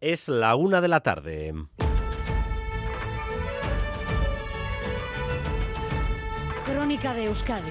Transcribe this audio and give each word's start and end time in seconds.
Es 0.00 0.28
la 0.28 0.54
una 0.54 0.80
de 0.80 0.86
la 0.86 1.00
tarde. 1.00 1.52
Crónica 6.64 7.14
de 7.14 7.24
Euskadi 7.24 7.70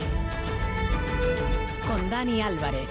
con 1.87 2.09
Dani 2.09 2.41
Álvarez. 2.41 2.89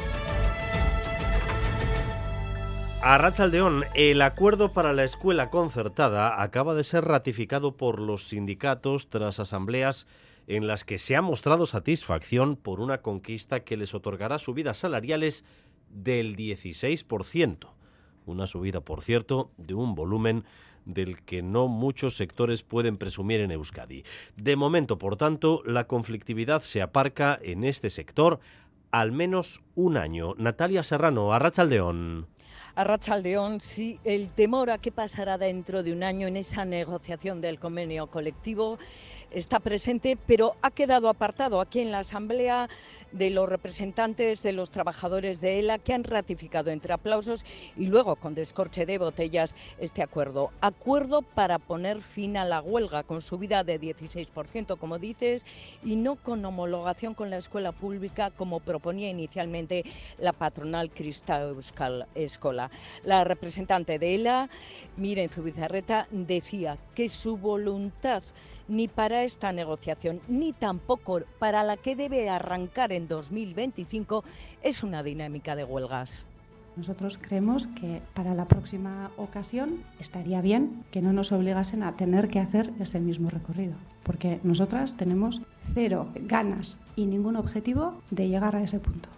A 3.02 3.18
Rachaldeón, 3.18 3.84
el 3.94 4.22
acuerdo 4.22 4.72
para 4.72 4.94
la 4.94 5.04
escuela 5.04 5.50
concertada 5.50 6.42
acaba 6.42 6.74
de 6.74 6.82
ser 6.82 7.04
ratificado 7.04 7.76
por 7.76 8.00
los 8.00 8.28
sindicatos 8.28 9.10
tras 9.10 9.38
asambleas 9.38 10.06
en 10.46 10.66
las 10.66 10.84
que 10.84 10.96
se 10.96 11.14
ha 11.14 11.20
mostrado 11.20 11.66
satisfacción 11.66 12.56
por 12.56 12.80
una 12.80 13.02
conquista 13.02 13.64
que 13.64 13.76
les 13.76 13.92
otorgará 13.92 14.38
subidas 14.38 14.78
salariales 14.78 15.44
del 15.90 16.36
16%. 16.36 17.75
Una 18.26 18.46
subida, 18.46 18.80
por 18.80 19.02
cierto, 19.02 19.50
de 19.56 19.74
un 19.74 19.94
volumen 19.94 20.44
del 20.84 21.22
que 21.22 21.42
no 21.42 21.68
muchos 21.68 22.16
sectores 22.16 22.62
pueden 22.62 22.96
presumir 22.96 23.40
en 23.40 23.50
Euskadi. 23.50 24.04
De 24.36 24.56
momento, 24.56 24.98
por 24.98 25.16
tanto, 25.16 25.62
la 25.64 25.86
conflictividad 25.86 26.62
se 26.62 26.82
aparca 26.82 27.38
en 27.42 27.64
este 27.64 27.88
sector 27.90 28.40
al 28.90 29.12
menos 29.12 29.62
un 29.74 29.96
año. 29.96 30.34
Natalia 30.38 30.82
Serrano, 30.82 31.32
Arrachaldeón. 31.32 32.26
Arrachaldeón, 32.74 33.60
sí, 33.60 34.00
el 34.04 34.28
temor 34.30 34.70
a 34.70 34.78
qué 34.78 34.92
pasará 34.92 35.38
dentro 35.38 35.82
de 35.82 35.92
un 35.92 36.02
año 36.02 36.26
en 36.26 36.36
esa 36.36 36.64
negociación 36.64 37.40
del 37.40 37.58
convenio 37.58 38.08
colectivo 38.08 38.78
está 39.30 39.60
presente, 39.60 40.18
pero 40.26 40.56
ha 40.62 40.70
quedado 40.70 41.08
apartado 41.08 41.60
aquí 41.60 41.80
en 41.80 41.90
la 41.90 42.00
Asamblea 42.00 42.68
de 43.16 43.30
los 43.30 43.48
representantes 43.48 44.42
de 44.42 44.52
los 44.52 44.70
trabajadores 44.70 45.40
de 45.40 45.58
ELA 45.58 45.78
que 45.78 45.94
han 45.94 46.04
ratificado 46.04 46.70
entre 46.70 46.92
aplausos 46.92 47.44
y 47.76 47.86
luego 47.86 48.16
con 48.16 48.34
descorche 48.34 48.86
de 48.86 48.98
botellas 48.98 49.54
este 49.78 50.02
acuerdo. 50.02 50.50
Acuerdo 50.60 51.22
para 51.22 51.58
poner 51.58 52.02
fin 52.02 52.36
a 52.36 52.44
la 52.44 52.60
huelga 52.60 53.02
con 53.02 53.22
subida 53.22 53.64
de 53.64 53.80
16%, 53.80 54.78
como 54.78 54.98
dices, 54.98 55.46
y 55.84 55.96
no 55.96 56.16
con 56.16 56.44
homologación 56.44 57.14
con 57.14 57.30
la 57.30 57.38
escuela 57.38 57.72
pública 57.72 58.30
como 58.30 58.60
proponía 58.60 59.08
inicialmente 59.08 59.84
la 60.18 60.32
patronal 60.32 60.90
Crista 60.90 61.40
Euskal 61.40 62.06
Escola. 62.14 62.70
La 63.04 63.24
representante 63.24 63.98
de 63.98 64.14
ELA, 64.14 64.50
Miren 64.96 65.30
Zubizarreta, 65.30 66.06
decía 66.10 66.76
que 66.94 67.08
su 67.08 67.36
voluntad 67.36 68.22
ni 68.68 68.88
para 68.88 69.22
esta 69.22 69.52
negociación, 69.52 70.20
ni 70.28 70.52
tampoco 70.52 71.22
para 71.38 71.62
la 71.62 71.76
que 71.76 71.94
debe 71.94 72.28
arrancar 72.28 72.92
en 72.92 73.05
2025, 73.06 74.24
es 74.62 74.82
una 74.82 75.02
dinámica 75.02 75.56
de 75.56 75.64
huelgas. 75.64 76.24
Nosotros 76.76 77.18
creemos 77.18 77.66
que 77.68 78.02
para 78.12 78.34
la 78.34 78.44
próxima 78.44 79.10
ocasión 79.16 79.82
estaría 79.98 80.42
bien 80.42 80.84
que 80.90 81.00
no 81.00 81.14
nos 81.14 81.32
obligasen 81.32 81.82
a 81.82 81.96
tener 81.96 82.28
que 82.28 82.38
hacer 82.38 82.70
ese 82.78 83.00
mismo 83.00 83.30
recorrido, 83.30 83.74
porque 84.02 84.40
nosotras 84.42 84.94
tenemos 84.96 85.40
cero 85.60 86.08
ganas 86.14 86.76
y 86.94 87.06
ningún 87.06 87.36
objetivo 87.36 87.94
de 88.10 88.28
llegar 88.28 88.56
a 88.56 88.62
ese 88.62 88.78
punto. 88.78 89.08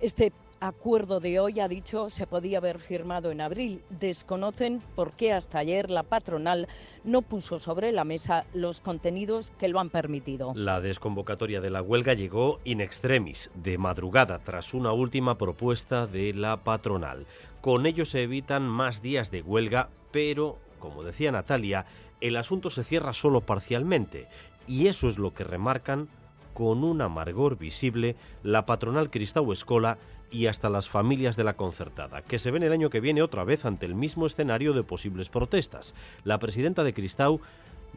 Este 0.00 0.32
acuerdo 0.64 1.20
de 1.20 1.38
hoy, 1.40 1.60
ha 1.60 1.68
dicho, 1.68 2.08
se 2.08 2.26
podía 2.26 2.58
haber 2.58 2.78
firmado 2.78 3.30
en 3.30 3.40
abril. 3.40 3.82
Desconocen 3.90 4.82
por 4.94 5.12
qué 5.12 5.32
hasta 5.32 5.58
ayer 5.58 5.90
la 5.90 6.02
patronal 6.02 6.68
no 7.04 7.22
puso 7.22 7.58
sobre 7.58 7.92
la 7.92 8.04
mesa 8.04 8.46
los 8.54 8.80
contenidos 8.80 9.50
que 9.58 9.68
lo 9.68 9.78
han 9.78 9.90
permitido. 9.90 10.52
La 10.54 10.80
desconvocatoria 10.80 11.60
de 11.60 11.70
la 11.70 11.82
huelga 11.82 12.14
llegó 12.14 12.60
in 12.64 12.80
extremis, 12.80 13.50
de 13.54 13.76
madrugada, 13.78 14.38
tras 14.38 14.74
una 14.74 14.92
última 14.92 15.36
propuesta 15.36 16.06
de 16.06 16.32
la 16.32 16.56
patronal. 16.64 17.26
Con 17.60 17.86
ello 17.86 18.06
se 18.06 18.22
evitan 18.22 18.66
más 18.66 19.02
días 19.02 19.30
de 19.30 19.42
huelga, 19.42 19.90
pero, 20.12 20.58
como 20.78 21.02
decía 21.02 21.30
Natalia, 21.30 21.84
el 22.20 22.36
asunto 22.36 22.70
se 22.70 22.84
cierra 22.84 23.12
solo 23.12 23.42
parcialmente, 23.42 24.28
y 24.66 24.86
eso 24.86 25.08
es 25.08 25.18
lo 25.18 25.34
que 25.34 25.44
remarcan 25.44 26.08
con 26.54 26.84
un 26.84 27.02
amargor 27.02 27.58
visible 27.58 28.16
la 28.42 28.64
patronal 28.64 29.10
Cristau 29.10 29.52
Escola 29.52 29.98
y 30.34 30.48
hasta 30.48 30.68
las 30.68 30.88
familias 30.88 31.36
de 31.36 31.44
la 31.44 31.54
concertada, 31.54 32.22
que 32.22 32.40
se 32.40 32.50
ven 32.50 32.64
el 32.64 32.72
año 32.72 32.90
que 32.90 33.00
viene 33.00 33.22
otra 33.22 33.44
vez 33.44 33.64
ante 33.64 33.86
el 33.86 33.94
mismo 33.94 34.26
escenario 34.26 34.72
de 34.72 34.82
posibles 34.82 35.28
protestas. 35.28 35.94
La 36.24 36.40
presidenta 36.40 36.82
de 36.82 36.92
Cristau 36.92 37.40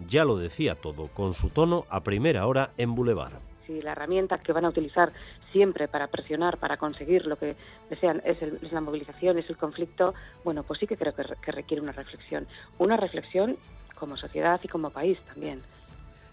ya 0.07 0.23
lo 0.23 0.37
decía 0.37 0.75
todo, 0.75 1.07
con 1.07 1.33
su 1.33 1.49
tono 1.49 1.85
a 1.89 2.03
primera 2.03 2.45
hora 2.45 2.69
en 2.77 2.93
Boulevard. 2.93 3.33
Si 3.65 3.81
la 3.81 3.93
herramienta 3.93 4.37
que 4.37 4.53
van 4.53 4.65
a 4.65 4.69
utilizar 4.69 5.11
siempre 5.51 5.87
para 5.87 6.07
presionar, 6.07 6.57
para 6.57 6.77
conseguir 6.77 7.25
lo 7.25 7.37
que 7.37 7.55
desean 7.89 8.21
es, 8.23 8.37
la 8.71 8.81
movilización, 8.81 9.39
es 9.39 9.49
el 9.49 9.57
conflicto, 9.57 10.13
bueno, 10.43 10.61
pues 10.61 10.79
sí 10.79 10.85
que 10.85 10.95
creo 10.95 11.15
que 11.15 11.51
requiere 11.51 11.81
una 11.81 11.91
reflexión. 11.91 12.45
Una 12.77 12.97
reflexión 12.97 13.57
como 13.95 14.15
sociedad 14.15 14.59
y 14.63 14.67
como 14.67 14.91
país 14.91 15.17
también. 15.27 15.63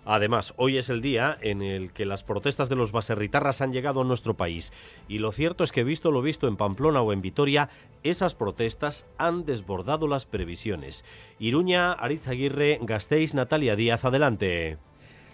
Además, 0.04 0.54
hoy 0.56 0.76
es 0.76 0.90
el 0.90 1.00
día 1.00 1.38
en 1.40 1.62
el 1.62 1.92
que 1.92 2.06
las 2.06 2.24
protestas 2.24 2.68
de 2.68 2.76
los 2.76 2.92
baserritarras 2.92 3.60
han 3.60 3.72
llegado 3.72 4.02
a 4.02 4.04
nuestro 4.04 4.34
país. 4.34 4.72
Y 5.08 5.18
lo 5.18 5.32
cierto 5.32 5.64
es 5.64 5.72
que, 5.72 5.84
visto 5.84 6.10
lo 6.10 6.22
visto 6.22 6.46
en 6.46 6.56
Pamplona 6.56 7.00
o 7.00 7.12
en 7.12 7.22
Vitoria, 7.22 7.70
esas 8.02 8.34
protestas 8.34 9.06
han 9.18 9.44
desbordado 9.44 10.06
las 10.06 10.26
previsiones. 10.26 11.04
Iruña, 11.38 11.92
Aritz 11.92 12.28
Aguirre, 12.28 12.78
Gasteiz, 12.82 13.34
Natalia 13.34 13.76
Díaz, 13.76 14.04
adelante. 14.04 14.78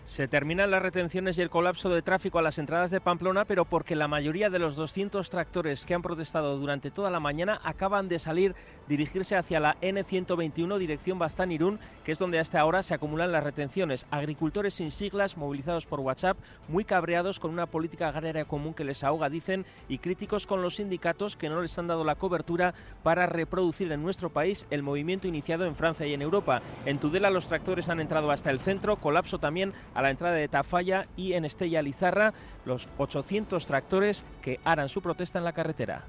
Se 0.04 0.26
terminan 0.26 0.70
las 0.70 0.82
retenciones 0.82 1.38
y 1.38 1.42
el 1.42 1.50
colapso 1.50 1.88
de 1.88 2.02
tráfico 2.02 2.38
a 2.38 2.42
las 2.42 2.58
entradas 2.58 2.90
de 2.90 3.00
Pamplona, 3.00 3.44
pero 3.44 3.64
porque 3.64 3.94
la 3.94 4.08
mayoría 4.08 4.50
de 4.50 4.58
los 4.58 4.74
200 4.74 5.30
tractores 5.30 5.86
que 5.86 5.94
han 5.94 6.02
protestado 6.02 6.58
durante 6.58 6.90
toda 6.90 7.10
la 7.10 7.20
mañana 7.20 7.60
acaban 7.62 8.08
de 8.08 8.18
salir, 8.18 8.56
dirigirse 8.88 9.36
hacia 9.36 9.60
la 9.60 9.76
N121 9.80 10.78
dirección 10.78 11.18
Bastán-Irún, 11.18 11.78
que 12.04 12.12
es 12.12 12.18
donde 12.18 12.40
hasta 12.40 12.58
ahora 12.58 12.82
se 12.82 12.94
acumulan 12.94 13.30
las 13.30 13.44
retenciones. 13.44 14.06
Agricultores 14.10 14.74
sin 14.74 14.90
siglas, 14.90 15.36
movilizados 15.36 15.86
por 15.86 16.00
WhatsApp, 16.00 16.36
muy 16.68 16.84
cabreados 16.84 17.38
con 17.38 17.52
una 17.52 17.66
política 17.66 18.08
agraria 18.08 18.46
común 18.46 18.74
que 18.74 18.84
les 18.84 19.04
ahoga, 19.04 19.28
dicen, 19.28 19.64
y 19.88 19.98
críticos 19.98 20.46
con 20.46 20.60
los 20.60 20.76
sindicatos 20.76 21.36
que 21.36 21.48
no 21.48 21.62
les 21.62 21.78
han 21.78 21.86
dado 21.86 22.02
la 22.02 22.16
cobertura 22.16 22.74
para 23.04 23.26
reproducir 23.26 23.92
en 23.92 24.02
nuestro 24.02 24.30
país 24.30 24.66
el 24.70 24.82
movimiento 24.82 25.28
iniciado 25.28 25.66
en 25.66 25.76
Francia 25.76 26.06
y 26.06 26.14
en 26.14 26.22
Europa. 26.22 26.62
En 26.84 26.98
Tudela 26.98 27.30
los 27.30 27.46
tractores 27.46 27.88
han 27.88 28.00
entrado 28.00 28.32
hasta 28.32 28.50
el 28.50 28.58
centro, 28.58 28.96
colapso 28.96 29.38
también 29.38 29.72
a 29.94 30.02
la 30.02 30.10
entrada 30.10 30.34
de 30.34 30.48
Tafalla 30.48 31.06
y 31.16 31.34
en 31.34 31.44
Estella 31.44 31.82
Lizarra 31.82 32.32
los 32.64 32.88
800 32.98 33.66
tractores 33.66 34.24
que 34.42 34.60
harán 34.64 34.88
su 34.88 35.02
protesta 35.02 35.38
en 35.38 35.44
la 35.44 35.52
carretera. 35.52 36.04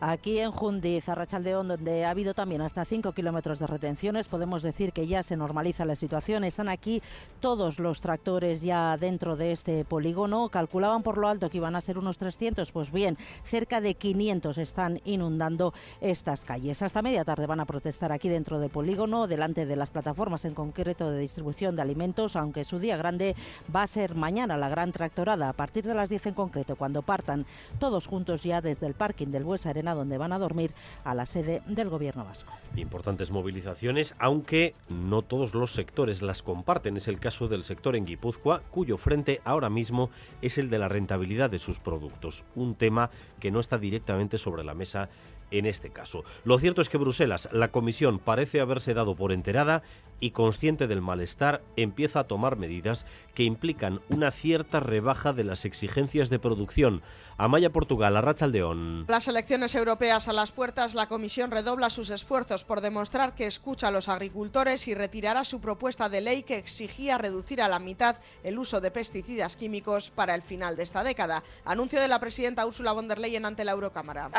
Aquí 0.00 0.40
en 0.40 0.50
Jundiz, 0.50 1.08
Arrachaldeón, 1.08 1.68
donde 1.68 2.04
ha 2.04 2.10
habido 2.10 2.34
también 2.34 2.60
hasta 2.60 2.84
5 2.84 3.12
kilómetros 3.12 3.58
de 3.58 3.66
retenciones, 3.66 4.28
podemos 4.28 4.62
decir 4.62 4.92
que 4.92 5.06
ya 5.06 5.22
se 5.22 5.38
normaliza 5.38 5.86
la 5.86 5.96
situación. 5.96 6.44
Están 6.44 6.68
aquí 6.68 7.00
todos 7.40 7.78
los 7.78 8.02
tractores 8.02 8.60
ya 8.60 8.98
dentro 8.98 9.36
de 9.36 9.52
este 9.52 9.86
polígono. 9.86 10.50
Calculaban 10.50 11.02
por 11.02 11.16
lo 11.16 11.28
alto 11.28 11.48
que 11.48 11.56
iban 11.56 11.76
a 11.76 11.80
ser 11.80 11.96
unos 11.96 12.18
300, 12.18 12.72
pues 12.72 12.92
bien, 12.92 13.16
cerca 13.46 13.80
de 13.80 13.94
500 13.94 14.58
están 14.58 15.00
inundando 15.06 15.72
estas 16.02 16.44
calles. 16.44 16.82
Hasta 16.82 17.00
media 17.00 17.24
tarde 17.24 17.46
van 17.46 17.60
a 17.60 17.64
protestar 17.64 18.12
aquí 18.12 18.28
dentro 18.28 18.58
del 18.58 18.68
polígono, 18.68 19.26
delante 19.26 19.64
de 19.64 19.76
las 19.76 19.88
plataformas 19.88 20.44
en 20.44 20.52
concreto 20.52 21.10
de 21.10 21.20
distribución 21.20 21.74
de 21.74 21.80
alimentos, 21.80 22.36
aunque 22.36 22.64
su 22.64 22.78
día 22.78 22.98
grande 22.98 23.34
va 23.74 23.84
a 23.84 23.86
ser 23.86 24.14
mañana 24.14 24.58
la 24.58 24.68
gran 24.68 24.92
tractorada, 24.92 25.48
a 25.48 25.54
partir 25.54 25.84
de 25.84 25.94
las 25.94 26.10
10 26.10 26.26
en 26.26 26.34
concreto, 26.34 26.76
cuando 26.76 27.00
partan 27.00 27.46
todos 27.78 28.06
juntos 28.06 28.42
ya 28.42 28.60
desde 28.60 28.86
el 28.86 28.92
parking 28.92 29.28
del 29.28 29.44
Buesa 29.44 29.70
Arena 29.70 29.85
donde 29.94 30.18
van 30.18 30.32
a 30.32 30.38
dormir 30.38 30.72
a 31.04 31.14
la 31.14 31.26
sede 31.26 31.62
del 31.66 31.88
Gobierno 31.88 32.24
vasco. 32.24 32.52
Importantes 32.76 33.30
movilizaciones, 33.30 34.14
aunque 34.18 34.74
no 34.88 35.22
todos 35.22 35.54
los 35.54 35.72
sectores 35.72 36.22
las 36.22 36.42
comparten. 36.42 36.96
Es 36.96 37.08
el 37.08 37.18
caso 37.18 37.48
del 37.48 37.64
sector 37.64 37.96
en 37.96 38.06
Guipúzcoa, 38.06 38.62
cuyo 38.70 38.96
frente 38.96 39.40
ahora 39.44 39.70
mismo 39.70 40.10
es 40.42 40.58
el 40.58 40.70
de 40.70 40.78
la 40.78 40.88
rentabilidad 40.88 41.50
de 41.50 41.58
sus 41.58 41.78
productos, 41.80 42.44
un 42.54 42.74
tema 42.74 43.10
que 43.40 43.50
no 43.50 43.60
está 43.60 43.78
directamente 43.78 44.38
sobre 44.38 44.64
la 44.64 44.74
mesa 44.74 45.08
en 45.50 45.66
este 45.66 45.90
caso. 45.90 46.24
Lo 46.44 46.58
cierto 46.58 46.80
es 46.80 46.88
que 46.88 46.98
Bruselas, 46.98 47.48
la 47.52 47.70
Comisión, 47.70 48.18
parece 48.18 48.60
haberse 48.60 48.94
dado 48.94 49.14
por 49.14 49.32
enterada 49.32 49.82
y 50.18 50.30
consciente 50.30 50.86
del 50.86 51.02
malestar, 51.02 51.62
empieza 51.76 52.20
a 52.20 52.24
tomar 52.24 52.56
medidas 52.56 53.06
que 53.34 53.44
implican 53.44 54.00
una 54.08 54.30
cierta 54.30 54.80
rebaja 54.80 55.32
de 55.32 55.44
las 55.44 55.64
exigencias 55.64 56.30
de 56.30 56.38
producción. 56.38 57.02
Amaya 57.36 57.70
Portugal, 57.70 58.16
Arrachaldeón. 58.16 59.04
Las 59.08 59.28
elecciones 59.28 59.74
europeas 59.76 60.28
a 60.28 60.32
las 60.32 60.52
puertas, 60.52 60.94
la 60.94 61.06
Comisión 61.06 61.50
redobla 61.50 61.90
sus 61.90 62.10
esfuerzos 62.10 62.64
por 62.64 62.80
demostrar 62.80 63.34
que 63.34 63.46
escucha 63.46 63.88
a 63.88 63.90
los 63.90 64.08
agricultores 64.08 64.88
y 64.88 64.94
retirará 64.94 65.44
su 65.44 65.60
propuesta 65.60 66.08
de 66.08 66.20
ley 66.20 66.42
que 66.42 66.56
exigía 66.56 67.18
reducir 67.18 67.62
a 67.62 67.68
la 67.68 67.78
mitad 67.78 68.16
el 68.42 68.58
uso 68.58 68.80
de 68.80 68.90
pesticidas 68.90 69.56
químicos 69.56 70.10
para 70.10 70.34
el 70.34 70.42
final 70.42 70.76
de 70.76 70.82
esta 70.82 71.04
década. 71.04 71.42
Anuncio 71.64 72.00
de 72.00 72.08
la 72.08 72.18
presidenta 72.18 72.66
Ursula 72.66 72.92
von 72.92 73.08
der 73.08 73.18
Leyen 73.18 73.44
ante 73.44 73.64
la 73.64 73.72
Eurocámara. 73.72 74.30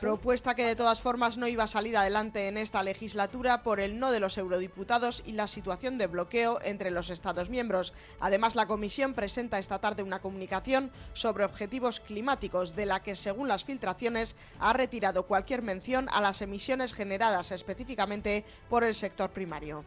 Propuesta 0.00 0.54
que 0.54 0.64
de 0.64 0.76
todas 0.76 1.00
formas 1.00 1.36
no 1.36 1.46
iba 1.48 1.64
a 1.64 1.66
salir 1.66 1.96
adelante 1.96 2.48
en 2.48 2.56
esta 2.56 2.82
legislatura 2.82 3.62
por 3.62 3.80
el 3.80 3.98
no 3.98 4.12
de 4.12 4.20
los 4.20 4.38
eurodiputados 4.38 5.22
y 5.26 5.32
la 5.32 5.48
situación 5.48 5.98
de 5.98 6.06
bloqueo 6.06 6.58
entre 6.62 6.90
los 6.90 7.10
Estados 7.10 7.50
miembros. 7.50 7.92
Además, 8.20 8.54
la 8.54 8.66
Comisión 8.66 9.14
presenta 9.14 9.58
esta 9.58 9.80
tarde 9.80 10.02
una 10.02 10.20
comunicación 10.20 10.90
sobre 11.12 11.44
objetivos 11.44 12.00
climáticos 12.00 12.76
de 12.76 12.86
la 12.86 13.02
que, 13.02 13.16
según 13.16 13.48
las 13.48 13.64
filtraciones, 13.64 14.36
ha 14.58 14.72
retirado 14.72 15.26
cualquier 15.26 15.62
mención 15.62 16.08
a 16.12 16.20
las 16.20 16.40
emisiones 16.42 16.94
generadas 16.94 17.50
específicamente 17.52 18.44
por 18.68 18.84
el 18.84 18.94
sector 18.94 19.30
primario. 19.30 19.84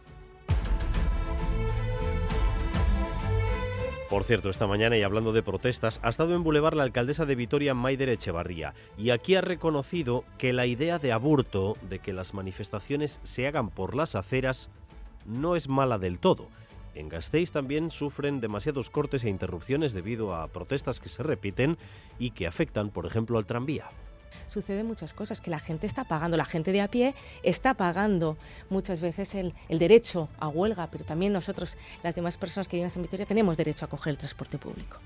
Por 4.14 4.26
cierto, 4.26 4.52
esta 4.52 4.68
mañana 4.68 4.96
y 4.96 5.02
hablando 5.02 5.34
de 5.34 5.42
protestas, 5.42 6.00
ha 6.04 6.10
estado 6.10 6.36
en 6.36 6.44
Boulevard 6.44 6.76
la 6.76 6.84
alcaldesa 6.84 7.26
de 7.26 7.34
Vitoria, 7.34 7.74
Maider 7.74 8.10
Echevarría, 8.10 8.76
y 8.96 9.10
aquí 9.10 9.34
ha 9.34 9.42
reconocido 9.42 10.24
que 10.38 10.54
la 10.54 10.68
idea 10.68 11.00
de 11.00 11.12
aburto, 11.12 11.78
de 11.90 11.98
que 11.98 12.14
las 12.14 12.36
manifestaciones 12.36 13.20
se 13.24 13.48
hagan 13.48 13.72
por 13.72 13.96
las 13.96 14.14
aceras, 14.14 14.70
no 15.26 15.56
es 15.56 15.68
mala 15.68 15.98
del 15.98 16.20
todo. 16.20 16.48
En 16.94 17.10
Gasteiz 17.10 17.52
también 17.52 17.90
sufren 17.90 18.40
demasiados 18.40 18.92
cortes 18.92 19.24
e 19.24 19.30
interrupciones 19.30 19.94
debido 19.94 20.36
a 20.36 20.48
protestas 20.48 21.00
que 21.00 21.10
se 21.10 21.24
repiten 21.24 21.80
y 22.20 22.30
que 22.30 22.46
afectan, 22.46 22.92
por 22.92 23.08
ejemplo, 23.08 23.40
al 23.40 23.48
tranvía 23.48 23.90
suceden 24.48 24.86
muchas 24.86 25.14
cosas, 25.14 25.42
que 25.42 25.50
la 25.50 25.60
gente 25.60 25.88
está 25.88 26.04
pagando, 26.04 26.38
la 26.38 26.46
gente 26.46 26.72
de 26.72 26.82
a 26.82 26.88
pie 26.88 27.16
está 27.44 27.74
pagando 27.74 28.38
muchas 28.70 29.02
veces 29.02 29.36
el, 29.36 29.54
derecho 29.70 30.30
a 30.40 30.48
huelga, 30.48 30.88
pero 30.92 31.06
también 31.06 31.34
nosotros, 31.34 31.78
las 32.04 32.16
demás 32.16 32.38
personas 32.38 32.68
que 32.68 32.78
viven 32.78 32.92
en 32.96 33.02
Vitoria, 33.02 33.26
tenemos 33.26 33.58
derecho 33.58 33.86
a 33.86 33.88
coger 33.90 34.12
el 34.12 34.18
transporte 34.18 34.58
público. 34.58 34.98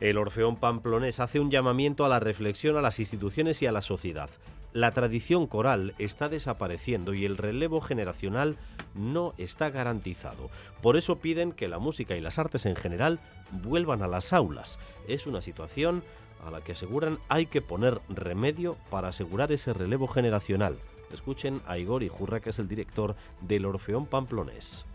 El 0.00 0.16
Orfeón 0.16 0.56
Pamplonés 0.56 1.20
hace 1.20 1.40
un 1.40 1.50
llamamiento 1.50 2.06
a 2.06 2.08
la 2.08 2.20
reflexión 2.20 2.76
a 2.76 2.80
las 2.80 2.98
instituciones 3.00 3.60
y 3.60 3.66
a 3.66 3.72
la 3.72 3.82
sociedad. 3.82 4.30
La 4.72 4.92
tradición 4.92 5.46
coral 5.46 5.94
está 5.98 6.28
desapareciendo 6.28 7.12
y 7.12 7.26
el 7.26 7.36
relevo 7.36 7.80
generacional 7.80 8.56
no 8.94 9.34
está 9.36 9.68
garantizado. 9.68 10.48
Por 10.80 10.96
eso 10.96 11.18
piden 11.18 11.52
que 11.52 11.68
la 11.68 11.78
música 11.78 12.16
y 12.16 12.20
las 12.20 12.38
artes 12.38 12.64
en 12.66 12.76
general 12.76 13.18
vuelvan 13.50 14.02
a 14.02 14.08
las 14.08 14.32
aulas. 14.32 14.78
Es 15.06 15.26
una 15.26 15.42
situación 15.42 16.02
a 16.44 16.50
la 16.50 16.62
que 16.62 16.72
aseguran 16.72 17.18
hay 17.28 17.46
que 17.46 17.62
poner 17.62 18.00
remedio 18.08 18.76
para 18.90 19.08
asegurar 19.08 19.52
ese 19.52 19.72
relevo 19.72 20.08
generacional. 20.08 20.78
Escuchen 21.12 21.60
a 21.66 21.78
Igor 21.78 22.02
Ijurra, 22.02 22.40
que 22.40 22.50
es 22.50 22.58
el 22.58 22.68
director 22.68 23.16
del 23.40 23.66
Orfeón 23.66 24.06
Pamplonés 24.06 24.86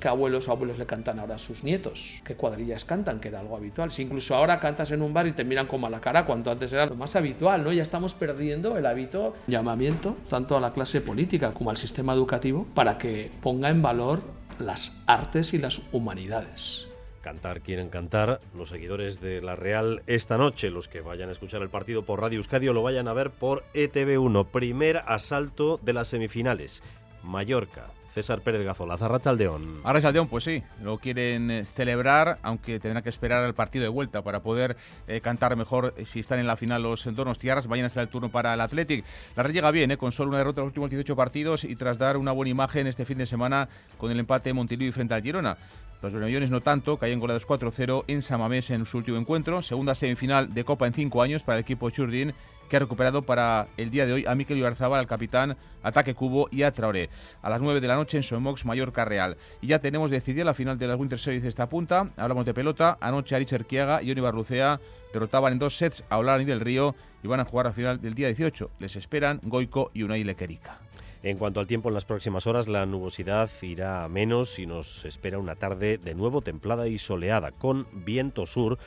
qué 0.00 0.08
abuelos 0.08 0.48
o 0.48 0.52
abuelos 0.52 0.78
le 0.78 0.86
cantan 0.86 1.18
ahora 1.18 1.36
a 1.36 1.38
sus 1.38 1.64
nietos, 1.64 2.20
qué 2.24 2.34
cuadrillas 2.34 2.84
cantan, 2.84 3.20
que 3.20 3.28
era 3.28 3.40
algo 3.40 3.56
habitual. 3.56 3.90
Si 3.90 4.02
incluso 4.02 4.34
ahora 4.34 4.60
cantas 4.60 4.90
en 4.90 5.02
un 5.02 5.14
bar 5.14 5.26
y 5.26 5.32
te 5.32 5.44
miran 5.44 5.66
como 5.66 5.86
a 5.86 5.90
la 5.90 6.00
cara, 6.00 6.26
cuanto 6.26 6.50
antes 6.50 6.72
era 6.72 6.86
lo 6.86 6.96
más 6.96 7.16
habitual, 7.16 7.64
¿no? 7.64 7.72
Ya 7.72 7.82
estamos 7.82 8.14
perdiendo 8.14 8.76
el 8.76 8.86
hábito, 8.86 9.34
llamamiento, 9.46 10.16
tanto 10.28 10.56
a 10.56 10.60
la 10.60 10.72
clase 10.72 11.00
política 11.00 11.52
como 11.52 11.70
al 11.70 11.76
sistema 11.76 12.12
educativo, 12.12 12.66
para 12.74 12.98
que 12.98 13.30
ponga 13.40 13.70
en 13.70 13.82
valor 13.82 14.22
las 14.58 15.02
artes 15.06 15.54
y 15.54 15.58
las 15.58 15.80
humanidades 15.92 16.88
cantar 17.24 17.62
quieren 17.62 17.88
cantar 17.88 18.42
los 18.54 18.68
seguidores 18.68 19.18
de 19.18 19.40
la 19.40 19.56
Real 19.56 20.02
esta 20.06 20.36
noche, 20.36 20.68
los 20.68 20.88
que 20.88 21.00
vayan 21.00 21.30
a 21.30 21.32
escuchar 21.32 21.62
el 21.62 21.70
partido 21.70 22.04
por 22.04 22.20
Radio 22.20 22.36
Euskadi 22.36 22.68
o 22.68 22.74
lo 22.74 22.82
vayan 22.82 23.08
a 23.08 23.14
ver 23.14 23.30
por 23.30 23.64
ETV1. 23.72 24.46
Primer 24.48 24.98
asalto 25.06 25.80
de 25.82 25.94
las 25.94 26.08
semifinales. 26.08 26.82
Mallorca, 27.22 27.86
César 28.14 28.42
Pérez 28.42 28.62
Gazola. 28.62 28.98
Zarrachaldeón, 28.98 30.28
pues 30.28 30.44
sí, 30.44 30.62
lo 30.82 30.98
quieren 30.98 31.50
eh, 31.50 31.64
celebrar, 31.64 32.38
aunque 32.42 32.78
tendrán 32.78 33.02
que 33.02 33.08
esperar 33.08 33.42
al 33.42 33.54
partido 33.54 33.82
de 33.82 33.88
vuelta 33.88 34.22
para 34.22 34.40
poder 34.40 34.76
eh, 35.08 35.22
cantar 35.22 35.56
mejor 35.56 35.94
si 36.04 36.20
están 36.20 36.38
en 36.38 36.46
la 36.46 36.56
final 36.56 36.82
los 36.82 37.04
Donostiarras. 37.04 37.66
Vayan 37.66 37.84
a 37.84 37.86
estar 37.88 38.02
el 38.02 38.10
turno 38.10 38.30
para 38.30 38.52
el 38.52 38.60
Athletic. 38.60 39.04
La 39.34 39.42
red 39.42 39.54
llega 39.54 39.70
bien, 39.70 39.90
eh, 39.90 39.96
con 39.96 40.12
solo 40.12 40.28
una 40.28 40.38
derrota 40.38 40.60
en 40.60 40.66
los 40.66 40.70
últimos 40.72 40.90
18 40.90 41.16
partidos 41.16 41.64
y 41.64 41.74
tras 41.74 41.98
dar 41.98 42.18
una 42.18 42.32
buena 42.32 42.50
imagen 42.50 42.86
este 42.86 43.06
fin 43.06 43.16
de 43.16 43.26
semana 43.26 43.68
con 43.96 44.10
el 44.10 44.20
empate 44.20 44.52
de 44.52 44.84
y 44.84 44.92
frente 44.92 45.14
al 45.14 45.22
Girona. 45.22 45.56
Los 46.02 46.12
Bermellones 46.12 46.50
no 46.50 46.60
tanto, 46.60 46.98
caían 46.98 47.20
goleados 47.20 47.46
4-0 47.46 48.04
en 48.08 48.22
Samamés 48.22 48.70
en 48.70 48.84
su 48.84 48.98
último 48.98 49.16
encuentro. 49.16 49.62
Segunda 49.62 49.94
semifinal 49.94 50.52
de 50.52 50.64
Copa 50.64 50.86
en 50.86 50.92
cinco 50.92 51.22
años 51.22 51.42
para 51.42 51.56
el 51.56 51.62
equipo 51.62 51.88
Churdin, 51.90 52.34
que 52.68 52.76
ha 52.76 52.80
recuperado 52.80 53.22
para 53.22 53.68
el 53.76 53.90
día 53.90 54.06
de 54.06 54.12
hoy 54.12 54.24
a 54.26 54.34
Mikel 54.34 54.58
Ibarzabal, 54.58 55.00
al 55.00 55.06
capitán, 55.06 55.56
Ataque 55.82 56.14
Cubo 56.14 56.48
y 56.50 56.62
a 56.62 56.72
Traoré. 56.72 57.10
A 57.42 57.50
las 57.50 57.60
9 57.60 57.80
de 57.80 57.88
la 57.88 57.96
noche 57.96 58.16
en 58.16 58.22
Somox, 58.22 58.64
Mallorca 58.64 59.04
Real. 59.04 59.36
Y 59.60 59.68
ya 59.68 59.78
tenemos 59.78 60.10
decidida 60.10 60.44
la 60.44 60.54
final 60.54 60.78
de 60.78 60.88
la 60.88 60.96
Winter 60.96 61.18
Series 61.18 61.42
de 61.42 61.48
esta 61.48 61.68
punta. 61.68 62.10
Hablamos 62.16 62.46
de 62.46 62.54
pelota. 62.54 62.98
Anoche 63.00 63.34
Arich 63.34 63.52
Erquiaga 63.52 64.02
y 64.02 64.10
Olivar 64.10 64.34
Lucea 64.34 64.80
derrotaban 65.12 65.52
en 65.52 65.58
dos 65.58 65.76
sets 65.76 66.04
a 66.08 66.18
Olani 66.18 66.44
del 66.44 66.60
Río 66.60 66.94
y 67.22 67.28
van 67.28 67.40
a 67.40 67.44
jugar 67.44 67.66
a 67.66 67.72
final 67.72 68.00
del 68.00 68.14
día 68.14 68.28
18. 68.28 68.70
Les 68.78 68.96
esperan 68.96 69.40
Goico 69.42 69.90
y 69.94 70.02
Unai 70.02 70.24
Lequerica. 70.24 70.80
En 71.24 71.38
cuanto 71.38 71.58
al 71.58 71.66
tiempo, 71.66 71.88
en 71.88 71.94
las 71.94 72.04
próximas 72.04 72.46
horas 72.46 72.68
la 72.68 72.84
nubosidad 72.84 73.50
irá 73.62 74.04
a 74.04 74.10
menos 74.10 74.58
y 74.58 74.66
nos 74.66 75.06
espera 75.06 75.38
una 75.38 75.56
tarde 75.56 75.96
de 75.96 76.14
nuevo 76.14 76.42
templada 76.42 76.86
y 76.86 76.98
soleada, 76.98 77.50
con 77.50 77.86
viento 77.92 78.44
sur 78.44 78.78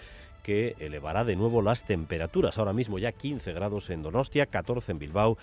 que 0.43 0.75
elevará 0.77 1.23
de 1.25 1.35
nuevo 1.35 1.63
las 1.63 1.87
temperaturas. 1.87 2.59
Ahora 2.59 2.73
mismo 2.73 2.99
ya 2.99 3.11
15 3.11 3.53
grados 3.53 3.89
en 3.89 4.03
Donostia, 4.03 4.45
14 4.45 4.91
en 4.91 4.99
Bilbao, 4.99 5.39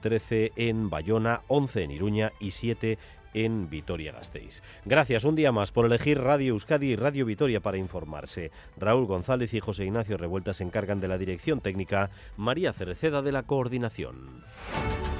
13 0.00 0.46
eh, 0.46 0.52
en 0.56 0.90
Bayona, 0.90 1.42
11 1.46 1.84
en 1.84 1.90
Iruña 1.92 2.32
y 2.40 2.50
7 2.50 2.98
en 3.34 3.68
Vitoria-Gasteiz. 3.70 4.62
Gracias 4.84 5.24
un 5.24 5.36
día 5.36 5.52
más 5.52 5.72
por 5.72 5.86
elegir 5.86 6.20
Radio 6.20 6.52
Euskadi 6.52 6.92
y 6.92 6.96
Radio 6.96 7.26
Vitoria 7.26 7.60
para 7.60 7.78
informarse. 7.78 8.50
Raúl 8.76 9.06
González 9.06 9.54
y 9.54 9.60
José 9.60 9.84
Ignacio 9.84 10.16
Revuelta 10.16 10.52
se 10.52 10.64
encargan 10.64 11.00
de 11.00 11.08
la 11.08 11.18
dirección 11.18 11.60
técnica, 11.60 12.10
María 12.36 12.72
Cereceda 12.72 13.22
de 13.22 13.32
la 13.32 13.42
coordinación. 13.42 14.42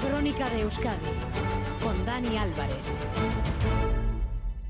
Crónica 0.01 0.49
de 0.49 0.61
Euskadi 0.61 0.97
con 1.81 2.05
Dani 2.05 2.37
Álvarez. 2.37 3.50